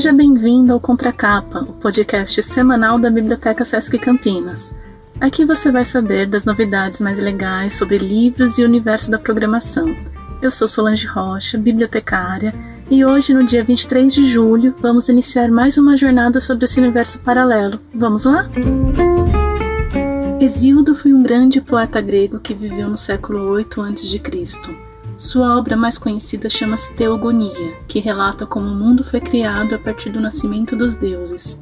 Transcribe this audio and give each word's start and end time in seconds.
Seja 0.00 0.14
bem-vindo 0.14 0.72
ao 0.72 0.80
Contracapa, 0.80 1.60
o 1.60 1.74
podcast 1.74 2.42
semanal 2.42 2.98
da 2.98 3.10
Biblioteca 3.10 3.66
Sesc 3.66 3.98
Campinas. 3.98 4.74
Aqui 5.20 5.44
você 5.44 5.70
vai 5.70 5.84
saber 5.84 6.26
das 6.26 6.46
novidades 6.46 7.02
mais 7.02 7.18
legais 7.18 7.74
sobre 7.74 7.98
livros 7.98 8.56
e 8.56 8.62
o 8.62 8.64
universo 8.64 9.10
da 9.10 9.18
programação. 9.18 9.94
Eu 10.40 10.50
sou 10.50 10.66
Solange 10.66 11.06
Rocha, 11.06 11.58
bibliotecária, 11.58 12.54
e 12.90 13.04
hoje, 13.04 13.34
no 13.34 13.44
dia 13.44 13.62
23 13.62 14.14
de 14.14 14.24
julho, 14.24 14.74
vamos 14.80 15.10
iniciar 15.10 15.50
mais 15.50 15.76
uma 15.76 15.94
jornada 15.94 16.40
sobre 16.40 16.64
esse 16.64 16.80
universo 16.80 17.18
paralelo. 17.18 17.78
Vamos 17.94 18.24
lá? 18.24 18.48
Hesíodo 20.40 20.94
foi 20.94 21.12
um 21.12 21.22
grande 21.22 21.60
poeta 21.60 22.00
grego 22.00 22.40
que 22.40 22.54
viveu 22.54 22.88
no 22.88 22.96
século 22.96 23.50
8 23.50 23.82
a.C. 23.82 24.18
Sua 25.20 25.54
obra 25.58 25.76
mais 25.76 25.98
conhecida 25.98 26.48
chama-se 26.48 26.94
Teogonia, 26.94 27.76
que 27.86 27.98
relata 27.98 28.46
como 28.46 28.66
o 28.70 28.74
mundo 28.74 29.04
foi 29.04 29.20
criado 29.20 29.74
a 29.74 29.78
partir 29.78 30.08
do 30.08 30.18
nascimento 30.18 30.74
dos 30.74 30.94
deuses. 30.94 31.60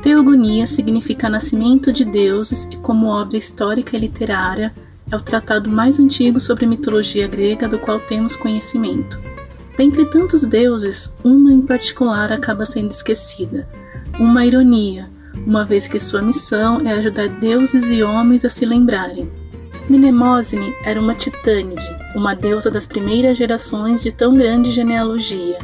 Teogonia 0.00 0.66
significa 0.66 1.28
nascimento 1.28 1.92
de 1.92 2.02
deuses 2.02 2.66
e, 2.72 2.78
como 2.78 3.08
obra 3.08 3.36
histórica 3.36 3.94
e 3.94 4.00
literária, 4.00 4.74
é 5.12 5.14
o 5.14 5.20
tratado 5.20 5.68
mais 5.68 6.00
antigo 6.00 6.40
sobre 6.40 6.64
mitologia 6.64 7.28
grega 7.28 7.68
do 7.68 7.78
qual 7.78 8.00
temos 8.00 8.36
conhecimento. 8.36 9.20
Dentre 9.76 10.06
tantos 10.06 10.46
deuses, 10.46 11.14
uma 11.22 11.52
em 11.52 11.60
particular 11.60 12.32
acaba 12.32 12.64
sendo 12.64 12.90
esquecida, 12.90 13.68
uma 14.18 14.46
ironia, 14.46 15.10
uma 15.46 15.62
vez 15.62 15.86
que 15.86 15.98
sua 15.98 16.22
missão 16.22 16.80
é 16.80 16.94
ajudar 16.94 17.28
deuses 17.28 17.90
e 17.90 18.02
homens 18.02 18.46
a 18.46 18.48
se 18.48 18.64
lembrarem. 18.64 19.30
Mnemosine 19.90 20.74
era 20.82 20.98
uma 20.98 21.14
titânide, 21.14 22.03
uma 22.14 22.34
deusa 22.34 22.70
das 22.70 22.86
primeiras 22.86 23.36
gerações 23.36 24.02
de 24.02 24.12
tão 24.12 24.36
grande 24.36 24.70
genealogia. 24.70 25.58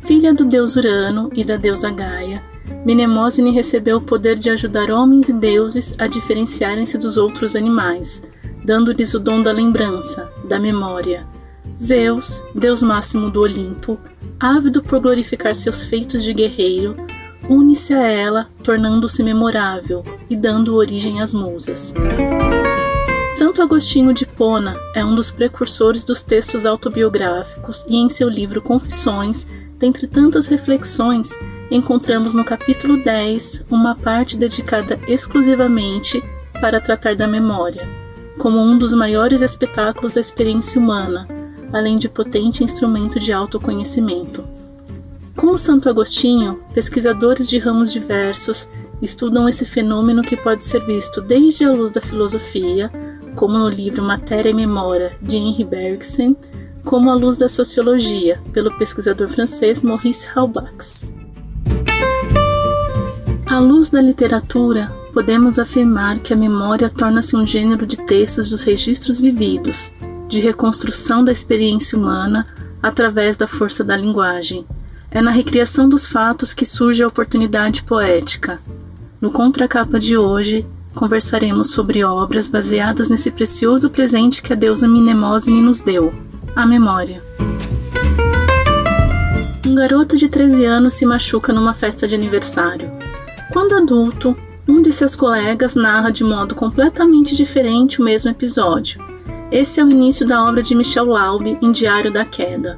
Filha 0.00 0.32
do 0.32 0.44
deus 0.44 0.76
Urano 0.76 1.30
e 1.34 1.44
da 1.44 1.56
deusa 1.56 1.90
Gaia, 1.90 2.42
Mnemosine 2.84 3.50
recebeu 3.50 3.98
o 3.98 4.00
poder 4.00 4.38
de 4.38 4.48
ajudar 4.50 4.90
homens 4.90 5.28
e 5.28 5.32
deuses 5.32 5.94
a 5.98 6.06
diferenciarem-se 6.06 6.96
dos 6.96 7.16
outros 7.16 7.56
animais, 7.56 8.22
dando-lhes 8.64 9.12
o 9.14 9.20
dom 9.20 9.42
da 9.42 9.52
lembrança, 9.52 10.30
da 10.44 10.58
memória. 10.58 11.26
Zeus, 11.80 12.42
deus 12.54 12.82
máximo 12.82 13.30
do 13.30 13.40
Olimpo, 13.40 13.98
ávido 14.38 14.82
por 14.82 15.00
glorificar 15.00 15.54
seus 15.54 15.84
feitos 15.84 16.22
de 16.22 16.32
guerreiro, 16.32 16.96
une-se 17.48 17.94
a 17.94 18.06
ela, 18.06 18.46
tornando-se 18.62 19.22
memorável 19.22 20.04
e 20.28 20.36
dando 20.36 20.74
origem 20.74 21.20
às 21.20 21.32
musas. 21.32 21.94
Santo 23.36 23.60
Agostinho 23.60 24.14
de 24.14 24.24
Pona 24.24 24.74
é 24.94 25.04
um 25.04 25.14
dos 25.14 25.30
precursores 25.30 26.02
dos 26.02 26.22
textos 26.22 26.64
autobiográficos 26.64 27.84
e 27.86 27.96
em 27.96 28.08
seu 28.08 28.26
livro 28.26 28.62
Confissões, 28.62 29.46
dentre 29.78 30.06
tantas 30.06 30.46
reflexões, 30.46 31.38
encontramos 31.70 32.34
no 32.34 32.42
capítulo 32.42 33.02
10 33.04 33.66
uma 33.70 33.94
parte 33.94 34.36
dedicada 34.36 34.98
exclusivamente 35.06 36.24
para 36.58 36.80
tratar 36.80 37.14
da 37.14 37.28
memória, 37.28 37.86
como 38.38 38.58
um 38.58 38.78
dos 38.78 38.94
maiores 38.94 39.42
espetáculos 39.42 40.14
da 40.14 40.22
experiência 40.22 40.80
humana, 40.80 41.28
além 41.70 41.98
de 41.98 42.08
potente 42.08 42.64
instrumento 42.64 43.20
de 43.20 43.30
autoconhecimento. 43.30 44.42
Como 45.36 45.58
Santo 45.58 45.88
Agostinho, 45.88 46.60
pesquisadores 46.72 47.48
de 47.48 47.58
ramos 47.58 47.92
diversos 47.92 48.66
estudam 49.02 49.48
esse 49.48 49.66
fenômeno 49.66 50.22
que 50.22 50.36
pode 50.36 50.64
ser 50.64 50.84
visto 50.84 51.20
desde 51.20 51.64
a 51.64 51.72
luz 51.72 51.92
da 51.92 52.00
filosofia, 52.00 52.90
como 53.38 53.56
no 53.56 53.68
livro 53.68 54.02
Matéria 54.02 54.50
e 54.50 54.52
Memória 54.52 55.16
de 55.22 55.36
Henri 55.36 55.62
Bergson, 55.62 56.34
como 56.84 57.08
à 57.08 57.14
luz 57.14 57.38
da 57.38 57.48
sociologia, 57.48 58.42
pelo 58.52 58.76
pesquisador 58.76 59.28
francês 59.28 59.80
Maurice 59.80 60.28
Halbach. 60.34 61.14
À 63.46 63.60
luz 63.60 63.90
da 63.90 64.02
literatura, 64.02 64.92
podemos 65.14 65.56
afirmar 65.56 66.18
que 66.18 66.32
a 66.32 66.36
memória 66.36 66.90
torna-se 66.90 67.36
um 67.36 67.46
gênero 67.46 67.86
de 67.86 67.98
textos 67.98 68.50
dos 68.50 68.64
registros 68.64 69.20
vividos, 69.20 69.92
de 70.26 70.40
reconstrução 70.40 71.22
da 71.22 71.30
experiência 71.30 71.96
humana 71.96 72.44
através 72.82 73.36
da 73.36 73.46
força 73.46 73.84
da 73.84 73.96
linguagem. 73.96 74.66
É 75.12 75.22
na 75.22 75.30
recriação 75.30 75.88
dos 75.88 76.08
fatos 76.08 76.52
que 76.52 76.66
surge 76.66 77.04
a 77.04 77.08
oportunidade 77.08 77.84
poética. 77.84 78.58
No 79.20 79.30
contracapa 79.30 80.00
de 80.00 80.16
hoje, 80.16 80.66
conversaremos 80.98 81.70
sobre 81.70 82.02
obras 82.02 82.48
baseadas 82.48 83.08
nesse 83.08 83.30
precioso 83.30 83.88
presente 83.88 84.42
que 84.42 84.52
a 84.52 84.56
deusa 84.56 84.88
Mnemosine 84.88 85.62
nos 85.62 85.80
deu, 85.80 86.12
a 86.56 86.66
memória. 86.66 87.22
Um 89.64 89.76
garoto 89.76 90.16
de 90.16 90.28
13 90.28 90.64
anos 90.64 90.94
se 90.94 91.06
machuca 91.06 91.52
numa 91.52 91.72
festa 91.72 92.08
de 92.08 92.16
aniversário. 92.16 92.90
Quando 93.52 93.76
adulto, 93.76 94.36
um 94.66 94.82
de 94.82 94.90
seus 94.90 95.14
colegas 95.14 95.76
narra 95.76 96.10
de 96.10 96.24
modo 96.24 96.56
completamente 96.56 97.36
diferente 97.36 98.00
o 98.00 98.04
mesmo 98.04 98.32
episódio. 98.32 99.00
Esse 99.52 99.78
é 99.78 99.84
o 99.84 99.90
início 99.90 100.26
da 100.26 100.44
obra 100.44 100.64
de 100.64 100.74
Michel 100.74 101.06
Laube 101.06 101.56
em 101.62 101.70
Diário 101.70 102.12
da 102.12 102.24
Queda. 102.24 102.76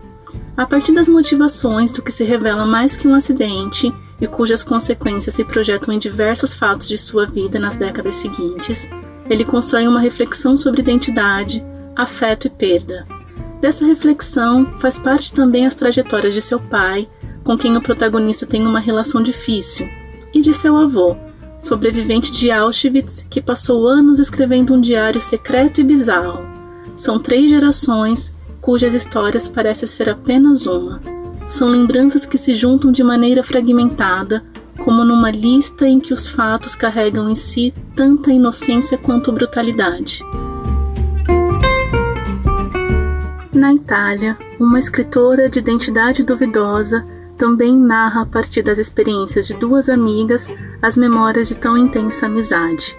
A 0.54 0.66
partir 0.66 0.92
das 0.92 1.08
motivações 1.08 1.90
do 1.90 2.02
que 2.02 2.12
se 2.12 2.22
revela 2.22 2.66
mais 2.66 2.98
que 2.98 3.08
um 3.08 3.14
acidente, 3.14 3.90
e 4.20 4.26
cujas 4.26 4.62
consequências 4.62 5.34
se 5.34 5.44
projetam 5.44 5.94
em 5.94 5.98
diversos 5.98 6.52
fatos 6.52 6.88
de 6.88 6.98
sua 6.98 7.26
vida 7.26 7.58
nas 7.58 7.76
décadas 7.76 8.16
seguintes, 8.16 8.88
ele 9.28 9.44
constrói 9.44 9.86
uma 9.88 10.00
reflexão 10.00 10.56
sobre 10.56 10.82
identidade, 10.82 11.64
afeto 11.96 12.46
e 12.46 12.50
perda. 12.50 13.06
Dessa 13.60 13.84
reflexão 13.84 14.66
faz 14.78 14.98
parte 14.98 15.32
também 15.32 15.66
as 15.66 15.74
trajetórias 15.74 16.34
de 16.34 16.42
seu 16.42 16.58
pai, 16.58 17.08
com 17.44 17.56
quem 17.56 17.76
o 17.76 17.82
protagonista 17.82 18.46
tem 18.46 18.66
uma 18.66 18.80
relação 18.80 19.22
difícil, 19.22 19.88
e 20.34 20.40
de 20.40 20.52
seu 20.52 20.76
avô, 20.76 21.16
sobrevivente 21.58 22.32
de 22.32 22.50
Auschwitz, 22.50 23.26
que 23.28 23.40
passou 23.40 23.86
anos 23.86 24.18
escrevendo 24.18 24.74
um 24.74 24.80
diário 24.80 25.20
secreto 25.20 25.80
e 25.80 25.84
bizarro. 25.84 26.46
São 26.96 27.18
três 27.18 27.50
gerações 27.50 28.32
cujas 28.60 28.94
histórias 28.94 29.48
parecem 29.48 29.88
ser 29.88 30.08
apenas 30.08 30.66
uma 30.66 31.00
são 31.50 31.68
lembranças 31.68 32.24
que 32.24 32.38
se 32.38 32.54
juntam 32.54 32.92
de 32.92 33.02
maneira 33.02 33.42
fragmentada, 33.42 34.44
como 34.78 35.04
numa 35.04 35.32
lista 35.32 35.84
em 35.86 35.98
que 35.98 36.12
os 36.12 36.28
fatos 36.28 36.76
carregam 36.76 37.28
em 37.28 37.34
si 37.34 37.74
tanta 37.96 38.30
inocência 38.30 38.96
quanto 38.96 39.32
brutalidade. 39.32 40.24
Na 43.52 43.74
Itália, 43.74 44.38
uma 44.60 44.78
escritora 44.78 45.50
de 45.50 45.58
identidade 45.58 46.22
duvidosa 46.22 47.04
também 47.36 47.76
narra 47.76 48.22
a 48.22 48.26
partir 48.26 48.62
das 48.62 48.78
experiências 48.78 49.48
de 49.48 49.54
duas 49.54 49.88
amigas 49.88 50.48
as 50.80 50.96
memórias 50.96 51.48
de 51.48 51.56
tão 51.56 51.76
intensa 51.76 52.26
amizade. 52.26 52.96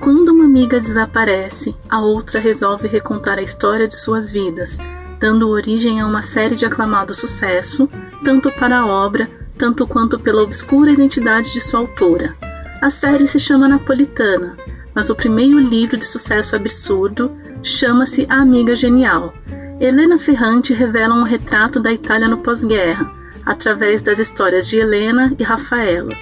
Quando 0.00 0.30
uma 0.30 0.44
amiga 0.44 0.80
desaparece, 0.80 1.76
a 1.90 2.00
outra 2.00 2.40
resolve 2.40 2.88
recontar 2.88 3.38
a 3.38 3.42
história 3.42 3.86
de 3.86 3.94
suas 3.94 4.30
vidas, 4.30 4.78
dando 5.22 5.48
origem 5.48 6.00
a 6.00 6.06
uma 6.06 6.20
série 6.20 6.56
de 6.56 6.66
aclamado 6.66 7.14
sucesso, 7.14 7.88
tanto 8.24 8.50
para 8.50 8.78
a 8.78 8.86
obra, 8.86 9.30
tanto 9.56 9.86
quanto 9.86 10.18
pela 10.18 10.42
obscura 10.42 10.90
identidade 10.90 11.52
de 11.52 11.60
sua 11.60 11.78
autora. 11.78 12.34
A 12.80 12.90
série 12.90 13.24
se 13.24 13.38
chama 13.38 13.68
Napolitana, 13.68 14.56
mas 14.92 15.10
o 15.10 15.14
primeiro 15.14 15.60
livro 15.60 15.96
de 15.96 16.04
sucesso 16.04 16.56
absurdo 16.56 17.30
chama-se 17.62 18.26
A 18.28 18.40
Amiga 18.40 18.74
Genial. 18.74 19.32
Helena 19.78 20.18
Ferrante 20.18 20.74
revela 20.74 21.14
um 21.14 21.22
retrato 21.22 21.78
da 21.78 21.92
Itália 21.92 22.26
no 22.26 22.38
pós-guerra, 22.38 23.08
através 23.46 24.02
das 24.02 24.18
histórias 24.18 24.66
de 24.66 24.78
Helena 24.78 25.32
e 25.38 25.44
Rafaela. 25.44 26.12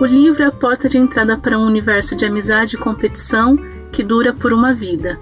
O 0.00 0.06
livro 0.06 0.42
é 0.42 0.46
a 0.46 0.50
porta 0.50 0.88
de 0.88 0.96
entrada 0.96 1.36
para 1.36 1.58
um 1.58 1.66
universo 1.66 2.16
de 2.16 2.24
amizade 2.24 2.76
e 2.76 2.78
competição 2.78 3.58
que 3.92 4.02
dura 4.02 4.32
por 4.32 4.54
uma 4.54 4.72
vida. 4.72 5.18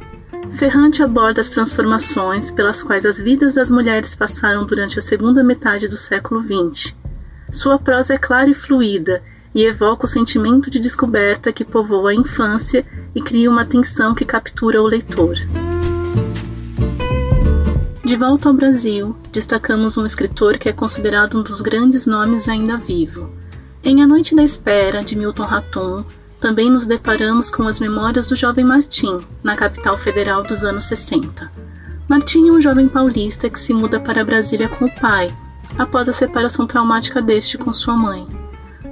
Ferrante 0.54 1.02
aborda 1.02 1.40
as 1.40 1.50
transformações 1.50 2.52
pelas 2.52 2.80
quais 2.80 3.04
as 3.04 3.18
vidas 3.18 3.56
das 3.56 3.72
mulheres 3.72 4.14
passaram 4.14 4.64
durante 4.64 5.00
a 5.00 5.02
segunda 5.02 5.42
metade 5.42 5.88
do 5.88 5.96
século 5.96 6.40
XX. 6.40 6.94
Sua 7.50 7.76
prosa 7.76 8.14
é 8.14 8.18
clara 8.18 8.48
e 8.48 8.54
fluida 8.54 9.20
e 9.52 9.64
evoca 9.64 10.04
o 10.04 10.08
sentimento 10.08 10.70
de 10.70 10.78
descoberta 10.78 11.52
que 11.52 11.64
povoa 11.64 12.10
a 12.10 12.14
infância 12.14 12.84
e 13.12 13.20
cria 13.20 13.50
uma 13.50 13.64
tensão 13.64 14.14
que 14.14 14.24
captura 14.24 14.80
o 14.80 14.86
leitor. 14.86 15.34
De 18.04 18.16
volta 18.16 18.48
ao 18.48 18.54
Brasil, 18.54 19.16
destacamos 19.32 19.98
um 19.98 20.06
escritor 20.06 20.56
que 20.56 20.68
é 20.68 20.72
considerado 20.72 21.36
um 21.36 21.42
dos 21.42 21.60
grandes 21.60 22.06
nomes 22.06 22.48
ainda 22.48 22.76
vivo. 22.76 23.28
Em 23.82 24.02
A 24.02 24.06
Noite 24.06 24.36
da 24.36 24.42
Espera, 24.44 25.02
de 25.02 25.16
Milton 25.16 25.44
Raton, 25.46 26.04
também 26.44 26.68
nos 26.68 26.86
deparamos 26.86 27.50
com 27.50 27.62
as 27.62 27.80
memórias 27.80 28.26
do 28.26 28.36
jovem 28.36 28.66
Martim, 28.66 29.18
na 29.42 29.56
capital 29.56 29.96
federal 29.96 30.42
dos 30.42 30.62
anos 30.62 30.84
60. 30.84 31.50
Martim 32.06 32.50
é 32.50 32.52
um 32.52 32.60
jovem 32.60 32.86
paulista 32.86 33.48
que 33.48 33.58
se 33.58 33.72
muda 33.72 33.98
para 33.98 34.22
Brasília 34.22 34.68
com 34.68 34.84
o 34.84 34.94
pai, 35.00 35.34
após 35.78 36.06
a 36.06 36.12
separação 36.12 36.66
traumática 36.66 37.22
deste 37.22 37.56
com 37.56 37.72
sua 37.72 37.96
mãe. 37.96 38.28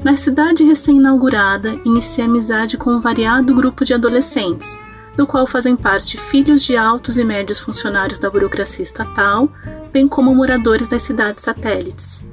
Na 0.03 0.17
cidade 0.17 0.65
recém-inaugurada, 0.65 1.79
inicia 1.85 2.25
amizade 2.25 2.79
com 2.79 2.89
um 2.89 3.01
variado 3.03 3.55
grupo 3.55 3.85
de 3.85 3.93
adolescentes, 3.93 4.81
do 5.15 5.27
qual 5.27 5.47
fazem 5.47 5.77
parte 5.77 6.17
filhos 6.17 6.65
de 6.65 6.75
altos 6.75 7.19
e 7.19 7.25
médios 7.25 7.61
funcionários 7.61 8.19
da 8.19 8.31
burocracia 8.31 8.83
estatal, 8.83 9.53
bem 9.93 10.09
como 10.09 10.35
moradores 10.35 10.89
das 10.89 11.03
cidades 11.03 11.45
satélites. 11.45 12.25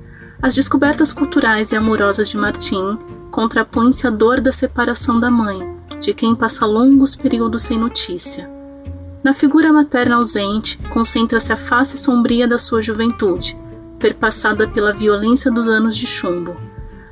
As 0.41 0.55
descobertas 0.55 1.11
culturais 1.11 1.73
e 1.73 1.75
amorosas 1.75 2.29
de 2.29 2.37
Martim 2.37 2.97
contrapõem-se 3.31 4.07
à 4.07 4.09
dor 4.09 4.39
da 4.41 4.51
separação 4.51 5.19
da 5.19 5.29
mãe, 5.29 5.77
de 5.99 6.13
quem 6.13 6.35
passa 6.35 6.65
longos 6.65 7.15
períodos 7.15 7.63
sem 7.63 7.77
notícia. 7.77 8.49
Na 9.23 9.33
figura 9.33 9.73
materna 9.73 10.15
ausente, 10.15 10.77
concentra-se 10.89 11.51
a 11.51 11.57
face 11.57 11.97
sombria 11.97 12.47
da 12.47 12.57
sua 12.57 12.81
juventude, 12.81 13.57
perpassada 13.97 14.67
pela 14.67 14.93
violência 14.93 15.51
dos 15.51 15.67
anos 15.67 15.97
de 15.97 16.07
chumbo. 16.07 16.55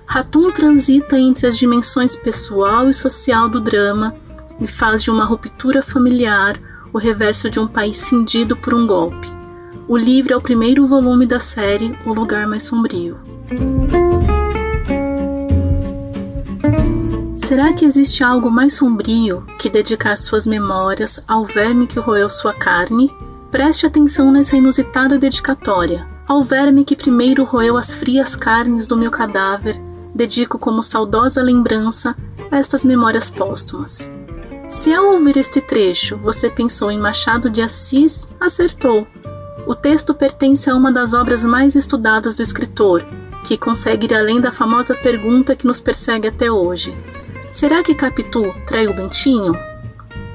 Ratum 0.06 0.52
transita 0.52 1.19
entre 1.19 1.48
as 1.48 1.58
dimensões 1.58 2.16
pessoal 2.16 2.90
e 2.90 2.94
social 2.94 3.50
do 3.50 3.60
drama 3.60 4.16
e 4.60 4.66
faz 4.66 5.04
de 5.04 5.12
uma 5.12 5.25
ruptura 5.25 5.81
familiar 5.81 6.58
o 6.94 6.98
reverso 6.98 7.50
de 7.50 7.60
um 7.60 7.68
país 7.68 7.98
cindido 7.98 8.56
por 8.56 8.74
um 8.74 8.88
golpe. 8.88 9.28
O 9.88 9.98
livro 9.98 10.34
é 10.34 10.38
o 10.38 10.42
primeiro 10.42 10.88
volume 10.88 11.25
da 11.25 11.40
série 11.40 11.98
O 12.06 12.14
Lugar 12.14 12.48
Mais 12.48 12.64
Sombrio. 12.64 13.19
Será 17.47 17.71
que 17.71 17.85
existe 17.85 18.25
algo 18.25 18.51
mais 18.51 18.73
sombrio 18.73 19.45
que 19.57 19.69
dedicar 19.69 20.17
suas 20.17 20.45
memórias 20.45 21.17
ao 21.25 21.45
verme 21.45 21.88
que 21.88 21.97
roeu 21.97 22.29
sua 22.29 22.53
carne? 22.53 23.09
Preste 23.49 23.85
atenção 23.85 24.29
nessa 24.33 24.57
inusitada 24.57 25.17
dedicatória. 25.17 26.05
Ao 26.27 26.44
verme 26.44 26.83
que 26.83 26.94
primeiro 26.94 27.45
roeu 27.45 27.77
as 27.77 27.95
frias 27.95 28.35
carnes 28.35 28.85
do 28.85 28.97
meu 28.97 29.09
cadáver, 29.09 29.81
dedico 30.13 30.59
como 30.59 30.83
saudosa 30.83 31.41
lembrança 31.41 32.17
estas 32.51 32.83
memórias 32.83 33.29
póstumas. 33.29 34.11
Se 34.67 34.94
ao 34.94 35.13
ouvir 35.13 35.38
este 35.38 35.61
trecho 35.61 36.17
você 36.17 36.49
pensou 36.49 36.91
em 36.91 36.99
Machado 36.99 37.49
de 37.49 37.61
Assis, 37.61 38.27
acertou. 38.41 39.07
O 39.65 39.73
texto 39.73 40.13
pertence 40.13 40.69
a 40.69 40.75
uma 40.75 40.91
das 40.91 41.13
obras 41.13 41.45
mais 41.45 41.77
estudadas 41.77 42.35
do 42.35 42.44
escritor, 42.44 43.05
que 43.45 43.57
consegue 43.57 44.05
ir 44.05 44.13
além 44.13 44.41
da 44.41 44.51
famosa 44.51 44.94
pergunta 44.94 45.55
que 45.55 45.65
nos 45.65 45.79
persegue 45.79 46.27
até 46.27 46.51
hoje: 46.51 46.94
Será 47.57 47.81
que 47.81 47.95
Capitu 47.95 48.54
traiu 48.68 48.94
Bentinho? 48.94 49.57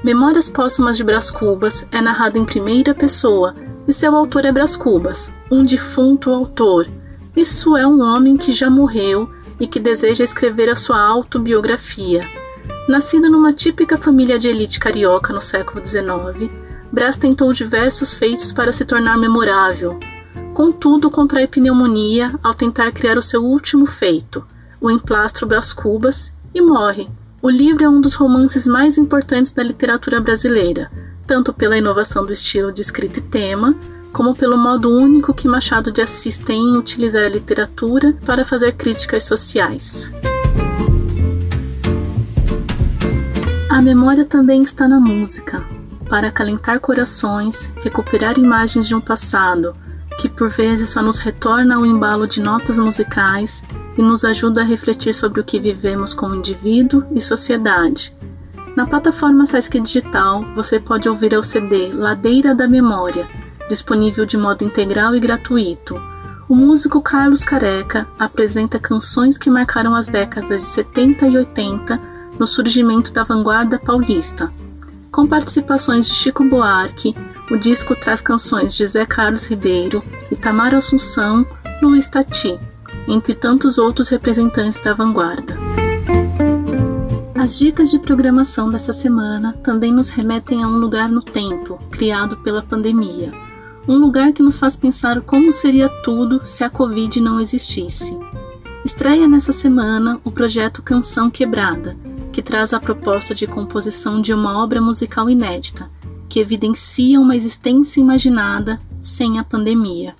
Memórias 0.03 0.49
Póstumas 0.49 0.97
de 0.97 1.05
Brás 1.05 1.31
Cubas 1.31 1.87
é 1.89 2.01
narrado 2.01 2.37
em 2.37 2.43
primeira 2.43 2.93
pessoa 2.93 3.55
e 3.87 3.93
seu 3.93 4.13
autor 4.13 4.43
é 4.43 4.51
Brás 4.51 4.75
Cubas, 4.75 5.31
um 5.49 5.63
defunto 5.63 6.31
autor. 6.31 6.85
Isso 7.33 7.77
é 7.77 7.87
um 7.87 8.01
homem 8.01 8.35
que 8.35 8.51
já 8.51 8.69
morreu 8.69 9.31
e 9.57 9.65
que 9.65 9.79
deseja 9.79 10.21
escrever 10.21 10.67
a 10.67 10.75
sua 10.75 10.99
autobiografia. 10.99 12.27
Nascido 12.89 13.29
numa 13.29 13.53
típica 13.53 13.95
família 13.97 14.37
de 14.37 14.49
elite 14.49 14.77
carioca 14.77 15.31
no 15.31 15.41
século 15.41 15.79
XIX, 15.81 16.51
Brás 16.91 17.15
tentou 17.15 17.53
diversos 17.53 18.13
feitos 18.13 18.51
para 18.51 18.73
se 18.73 18.83
tornar 18.83 19.17
memorável. 19.17 19.97
Contudo, 20.53 21.09
contrai 21.09 21.47
pneumonia 21.47 22.37
ao 22.43 22.53
tentar 22.53 22.91
criar 22.91 23.17
o 23.17 23.21
seu 23.23 23.45
último 23.45 23.85
feito, 23.85 24.45
o 24.81 24.91
emplastro 24.91 25.47
Brás 25.47 25.71
Cubas, 25.71 26.33
e 26.53 26.61
morre. 26.61 27.09
O 27.41 27.49
livro 27.49 27.83
é 27.83 27.89
um 27.89 27.99
dos 27.99 28.13
romances 28.13 28.67
mais 28.67 28.97
importantes 28.97 29.51
da 29.51 29.63
literatura 29.63 30.21
brasileira, 30.21 30.89
tanto 31.27 31.51
pela 31.53 31.77
inovação 31.77 32.25
do 32.25 32.31
estilo 32.31 32.71
de 32.71 32.81
escrita 32.81 33.19
e 33.19 33.21
tema, 33.21 33.75
como 34.13 34.35
pelo 34.35 34.57
modo 34.57 34.89
único 34.89 35.33
que 35.33 35.47
Machado 35.47 35.91
de 35.91 36.01
Assis 36.01 36.39
tem 36.39 36.61
em 36.61 36.77
utilizar 36.77 37.23
a 37.23 37.29
literatura 37.29 38.15
para 38.25 38.45
fazer 38.45 38.73
críticas 38.73 39.23
sociais. 39.23 40.13
A 43.69 43.81
memória 43.81 44.23
também 44.23 44.61
está 44.61 44.87
na 44.87 44.99
música, 44.99 45.65
para 46.07 46.27
acalentar 46.27 46.79
corações, 46.79 47.69
recuperar 47.81 48.37
imagens 48.37 48.87
de 48.87 48.93
um 48.93 49.01
passado 49.01 49.75
que 50.19 50.29
por 50.29 50.47
vezes 50.49 50.89
só 50.89 51.01
nos 51.01 51.19
retorna 51.19 51.75
ao 51.75 51.85
embalo 51.85 52.27
de 52.27 52.39
notas 52.39 52.77
musicais 52.77 53.63
e 53.97 54.01
nos 54.01 54.23
ajuda 54.25 54.61
a 54.61 54.65
refletir 54.65 55.13
sobre 55.13 55.41
o 55.41 55.43
que 55.43 55.59
vivemos 55.59 56.13
como 56.13 56.35
indivíduo 56.35 57.03
e 57.11 57.21
sociedade. 57.21 58.15
Na 58.75 58.87
plataforma 58.87 59.45
Sesc 59.45 59.79
Digital, 59.79 60.43
você 60.55 60.79
pode 60.79 61.07
ouvir 61.07 61.33
o 61.35 61.43
CD 61.43 61.89
Ladeira 61.93 62.55
da 62.55 62.67
Memória, 62.67 63.27
disponível 63.69 64.25
de 64.25 64.35
modo 64.35 64.63
integral 64.63 65.15
e 65.15 65.19
gratuito. 65.19 66.01
O 66.49 66.55
músico 66.55 67.01
Carlos 67.01 67.43
Careca 67.43 68.07
apresenta 68.17 68.79
canções 68.79 69.37
que 69.37 69.49
marcaram 69.49 69.93
as 69.93 70.09
décadas 70.09 70.61
de 70.61 70.67
70 70.67 71.27
e 71.27 71.37
80 71.37 72.01
no 72.39 72.47
surgimento 72.47 73.13
da 73.13 73.23
vanguarda 73.23 73.77
paulista. 73.77 74.51
Com 75.11 75.27
participações 75.27 76.07
de 76.07 76.15
Chico 76.15 76.43
Buarque, 76.43 77.15
o 77.51 77.57
disco 77.57 77.95
traz 77.95 78.21
canções 78.21 78.75
de 78.75 78.85
Zé 78.87 79.05
Carlos 79.05 79.45
Ribeiro, 79.45 80.03
Itamar 80.31 80.73
Assunção, 80.73 81.45
Luiz 81.81 82.09
Tati 82.09 82.59
entre 83.07 83.33
tantos 83.33 83.77
outros 83.77 84.09
representantes 84.09 84.79
da 84.79 84.93
vanguarda. 84.93 85.57
As 87.35 87.57
dicas 87.57 87.91
de 87.91 87.99
programação 87.99 88.69
dessa 88.69 88.93
semana 88.93 89.51
também 89.61 89.91
nos 89.91 90.11
remetem 90.11 90.63
a 90.63 90.67
um 90.67 90.77
lugar 90.77 91.09
no 91.09 91.21
tempo, 91.21 91.77
criado 91.91 92.37
pela 92.37 92.61
pandemia. 92.61 93.33
Um 93.85 93.97
lugar 93.97 94.31
que 94.31 94.41
nos 94.41 94.57
faz 94.57 94.77
pensar 94.77 95.19
como 95.19 95.51
seria 95.51 95.89
tudo 96.03 96.39
se 96.45 96.63
a 96.63 96.69
Covid 96.69 97.19
não 97.19 97.41
existisse. 97.41 98.17
Estreia 98.85 99.27
nessa 99.27 99.51
semana 99.51 100.21
o 100.23 100.31
projeto 100.31 100.81
Canção 100.81 101.29
Quebrada, 101.29 101.97
que 102.31 102.41
traz 102.41 102.73
a 102.73 102.79
proposta 102.79 103.35
de 103.35 103.45
composição 103.45 104.21
de 104.21 104.33
uma 104.33 104.63
obra 104.63 104.79
musical 104.79 105.29
inédita, 105.29 105.91
que 106.29 106.39
evidencia 106.39 107.19
uma 107.19 107.35
existência 107.35 107.99
imaginada 107.99 108.79
sem 109.01 109.37
a 109.37 109.43
pandemia. 109.43 110.15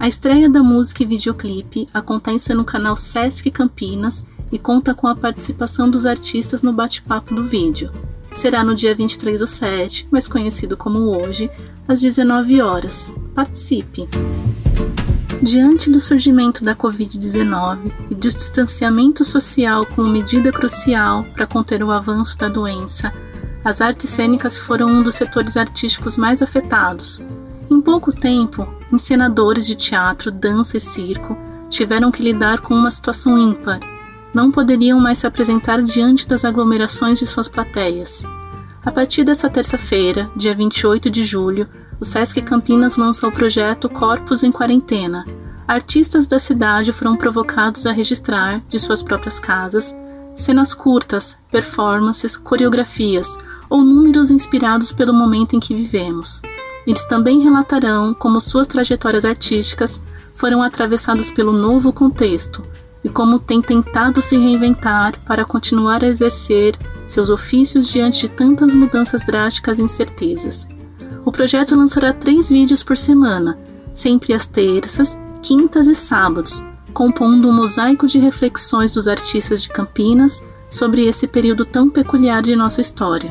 A 0.00 0.08
estreia 0.08 0.48
da 0.48 0.62
música 0.62 1.02
e 1.02 1.06
videoclipe 1.06 1.86
acontece 1.92 2.54
no 2.54 2.64
canal 2.64 2.96
Sesc 2.96 3.50
Campinas 3.50 4.24
e 4.50 4.58
conta 4.58 4.94
com 4.94 5.06
a 5.06 5.14
participação 5.14 5.90
dos 5.90 6.06
artistas 6.06 6.62
no 6.62 6.72
bate-papo 6.72 7.34
do 7.34 7.44
vídeo. 7.44 7.92
Será 8.32 8.64
no 8.64 8.74
dia 8.74 8.94
23 8.94 9.40
do 9.40 9.46
7, 9.46 10.08
mais 10.10 10.26
conhecido 10.26 10.74
como 10.74 11.00
hoje, 11.00 11.50
às 11.86 12.00
19 12.00 12.62
horas. 12.62 13.12
Participe! 13.34 14.08
Diante 15.42 15.90
do 15.90 16.00
surgimento 16.00 16.64
da 16.64 16.74
Covid-19 16.74 17.92
e 18.08 18.14
do 18.14 18.28
distanciamento 18.28 19.22
social 19.22 19.84
como 19.84 20.08
medida 20.08 20.50
crucial 20.50 21.24
para 21.34 21.46
conter 21.46 21.82
o 21.82 21.90
avanço 21.90 22.38
da 22.38 22.48
doença, 22.48 23.12
as 23.62 23.82
artes 23.82 24.08
cênicas 24.08 24.58
foram 24.58 24.88
um 24.88 25.02
dos 25.02 25.16
setores 25.16 25.58
artísticos 25.58 26.16
mais 26.16 26.40
afetados, 26.40 27.22
em 27.70 27.82
pouco 27.82 28.14
tempo, 28.14 28.79
encenadores 28.92 29.66
de 29.66 29.74
teatro, 29.74 30.30
dança 30.30 30.76
e 30.76 30.80
circo 30.80 31.36
tiveram 31.68 32.10
que 32.10 32.22
lidar 32.22 32.60
com 32.60 32.74
uma 32.74 32.90
situação 32.90 33.38
ímpar. 33.38 33.80
Não 34.34 34.50
poderiam 34.50 34.98
mais 35.00 35.18
se 35.18 35.26
apresentar 35.26 35.80
diante 35.82 36.26
das 36.26 36.44
aglomerações 36.44 37.18
de 37.18 37.26
suas 37.26 37.48
plateias. 37.48 38.24
A 38.84 38.90
partir 38.90 39.24
dessa 39.24 39.48
terça-feira, 39.50 40.30
dia 40.34 40.54
28 40.54 41.10
de 41.10 41.22
julho, 41.22 41.68
o 42.00 42.04
Sesc 42.04 42.40
Campinas 42.42 42.96
lança 42.96 43.26
o 43.26 43.32
projeto 43.32 43.88
Corpos 43.88 44.42
em 44.42 44.50
Quarentena. 44.50 45.24
Artistas 45.68 46.26
da 46.26 46.38
cidade 46.38 46.92
foram 46.92 47.16
provocados 47.16 47.86
a 47.86 47.92
registrar, 47.92 48.62
de 48.68 48.78
suas 48.78 49.02
próprias 49.02 49.38
casas, 49.38 49.94
cenas 50.34 50.72
curtas, 50.72 51.36
performances, 51.50 52.36
coreografias 52.36 53.36
ou 53.68 53.82
números 53.82 54.30
inspirados 54.30 54.92
pelo 54.92 55.12
momento 55.12 55.54
em 55.54 55.60
que 55.60 55.74
vivemos. 55.74 56.40
Eles 56.90 57.04
também 57.04 57.40
relatarão 57.40 58.12
como 58.12 58.40
suas 58.40 58.66
trajetórias 58.66 59.24
artísticas 59.24 60.00
foram 60.34 60.60
atravessadas 60.60 61.30
pelo 61.30 61.52
novo 61.52 61.92
contexto 61.92 62.62
e 63.04 63.08
como 63.08 63.38
têm 63.38 63.62
tentado 63.62 64.20
se 64.20 64.36
reinventar 64.36 65.14
para 65.24 65.44
continuar 65.44 66.02
a 66.02 66.08
exercer 66.08 66.76
seus 67.06 67.30
ofícios 67.30 67.88
diante 67.88 68.22
de 68.22 68.28
tantas 68.32 68.74
mudanças 68.74 69.24
drásticas 69.24 69.78
e 69.78 69.82
incertezas. 69.82 70.66
O 71.24 71.30
projeto 71.30 71.76
lançará 71.76 72.12
três 72.12 72.48
vídeos 72.48 72.82
por 72.82 72.96
semana, 72.96 73.56
sempre 73.94 74.34
às 74.34 74.48
terças, 74.48 75.16
quintas 75.40 75.86
e 75.86 75.94
sábados, 75.94 76.64
compondo 76.92 77.48
um 77.48 77.52
mosaico 77.52 78.08
de 78.08 78.18
reflexões 78.18 78.90
dos 78.90 79.06
artistas 79.06 79.62
de 79.62 79.68
Campinas 79.68 80.42
sobre 80.68 81.06
esse 81.06 81.28
período 81.28 81.64
tão 81.64 81.88
peculiar 81.88 82.42
de 82.42 82.56
nossa 82.56 82.80
história. 82.80 83.30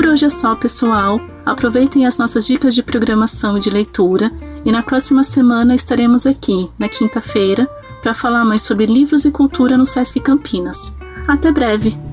Por 0.00 0.06
hoje 0.06 0.24
é 0.24 0.30
só, 0.30 0.54
pessoal. 0.56 1.20
Aproveitem 1.44 2.06
as 2.06 2.16
nossas 2.16 2.46
dicas 2.46 2.74
de 2.74 2.82
programação 2.82 3.58
e 3.58 3.60
de 3.60 3.68
leitura, 3.68 4.32
e 4.64 4.72
na 4.72 4.82
próxima 4.82 5.22
semana 5.22 5.74
estaremos 5.74 6.24
aqui, 6.24 6.70
na 6.78 6.88
quinta-feira, 6.88 7.68
para 8.00 8.14
falar 8.14 8.42
mais 8.46 8.62
sobre 8.62 8.86
livros 8.86 9.26
e 9.26 9.30
cultura 9.30 9.76
no 9.76 9.84
Sesc 9.84 10.18
Campinas. 10.20 10.90
Até 11.28 11.52
breve! 11.52 12.09